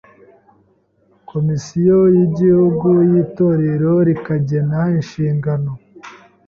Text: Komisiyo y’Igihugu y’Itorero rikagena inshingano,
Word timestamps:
Komisiyo 1.29 1.97
y’Igihugu 2.15 2.87
y’Itorero 3.11 3.91
rikagena 4.07 4.79
inshingano, 4.97 5.71